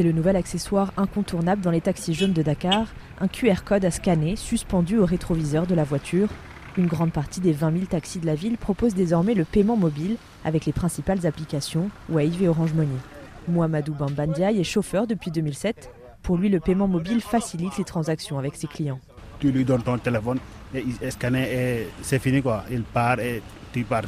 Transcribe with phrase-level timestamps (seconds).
[0.00, 2.86] C'est le nouvel accessoire incontournable dans les taxis jaunes de Dakar,
[3.20, 6.30] un QR code à scanner suspendu au rétroviseur de la voiture.
[6.78, 10.16] Une grande partie des 20 000 taxis de la ville proposent désormais le paiement mobile
[10.42, 12.96] avec les principales applications Wave et Orange Money.
[13.46, 15.90] Mohamedou Bambandiaï est chauffeur depuis 2007.
[16.22, 19.00] Pour lui, le paiement mobile facilite les transactions avec ses clients.
[19.38, 20.38] Tu lui donnes ton téléphone
[20.74, 22.64] et il scanne et c'est fini quoi.
[22.70, 24.04] Il part et tu pars.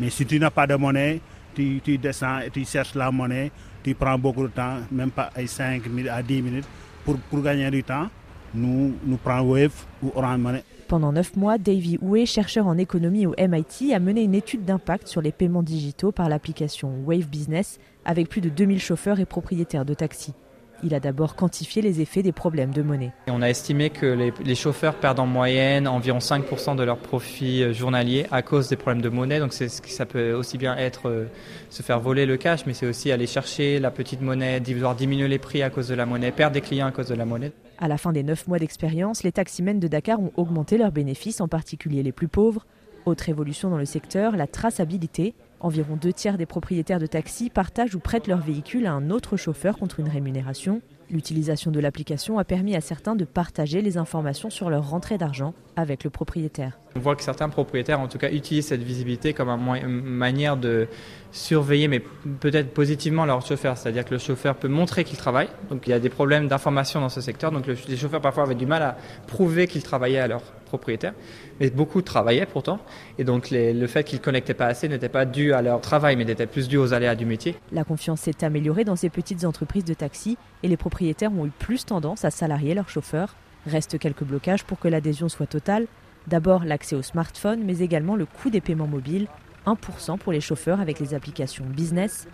[0.00, 1.20] Mais si tu n'as pas de monnaie,
[1.54, 3.50] tu, descends et tu cherches la monnaie,
[3.86, 6.64] tu prends beaucoup de temps, même pas 5 minutes à 10 minutes.
[7.04, 8.08] Pour, pour gagner du temps,
[8.52, 10.64] nous, nous prenons Wave ou Orange Money.
[10.88, 15.06] Pendant neuf mois, Davy Houé, chercheur en économie au MIT, a mené une étude d'impact
[15.06, 19.84] sur les paiements digitaux par l'application Wave Business avec plus de 2000 chauffeurs et propriétaires
[19.84, 20.34] de taxis.
[20.82, 23.12] Il a d'abord quantifié les effets des problèmes de monnaie.
[23.28, 27.62] On a estimé que les, les chauffeurs perdent en moyenne environ 5% de leur profit
[27.62, 29.38] euh, journalier à cause des problèmes de monnaie.
[29.38, 31.26] Donc ça peut aussi bien être euh,
[31.70, 35.28] se faire voler le cash, mais c'est aussi aller chercher la petite monnaie, devoir diminuer
[35.28, 37.52] les prix à cause de la monnaie, perdre des clients à cause de la monnaie.
[37.78, 41.40] À la fin des 9 mois d'expérience, les taximens de Dakar ont augmenté leurs bénéfices,
[41.40, 42.66] en particulier les plus pauvres.
[43.04, 45.34] Autre évolution dans le secteur, la traçabilité.
[45.60, 49.38] Environ deux tiers des propriétaires de taxis partagent ou prêtent leur véhicule à un autre
[49.38, 50.82] chauffeur contre une rémunération.
[51.08, 55.54] L'utilisation de l'application a permis à certains de partager les informations sur leur rentrée d'argent
[55.76, 56.78] avec le propriétaire.
[56.96, 60.88] On voit que certains propriétaires, en tout cas, utilisent cette visibilité comme une manière de
[61.30, 62.00] surveiller, mais
[62.40, 63.78] peut-être positivement leur chauffeur.
[63.78, 65.48] C'est-à-dire que le chauffeur peut montrer qu'il travaille.
[65.70, 67.50] Donc il y a des problèmes d'information dans ce secteur.
[67.50, 68.96] Donc les chauffeurs parfois avaient du mal à
[69.26, 70.42] prouver qu'ils travaillaient à leur
[70.76, 71.14] propriétaire.
[71.60, 72.78] Mais beaucoup travaillaient pourtant.
[73.18, 75.80] Et donc les, le fait qu'ils ne connectaient pas assez n'était pas dû à leur
[75.80, 77.56] travail, mais n'était plus dû aux aléas du métier.
[77.72, 81.52] La confiance s'est améliorée dans ces petites entreprises de taxi et les propriétaires ont eu
[81.58, 83.34] plus tendance à salarier leurs chauffeurs.
[83.66, 85.86] Reste quelques blocages pour que l'adhésion soit totale.
[86.26, 89.28] D'abord l'accès au smartphone, mais également le coût des paiements mobiles.
[89.66, 92.28] 1% pour les chauffeurs avec les applications business.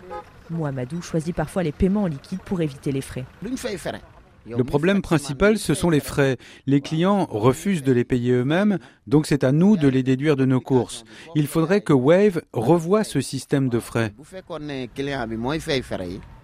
[0.49, 3.25] Mohamedou choisit parfois les paiements en liquide pour éviter les frais.
[4.45, 6.37] Le problème principal, ce sont les frais.
[6.67, 8.77] Les clients refusent de les payer eux-mêmes,
[9.07, 11.05] donc c'est à nous de les déduire de nos courses.
[11.35, 14.13] Il faudrait que Wave revoie ce système de frais.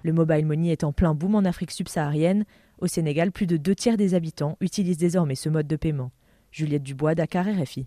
[0.03, 2.45] Le mobile money est en plein boom en Afrique subsaharienne.
[2.79, 6.11] Au Sénégal, plus de deux tiers des habitants utilisent désormais ce mode de paiement.
[6.51, 7.85] Juliette Dubois, Dakar RFI.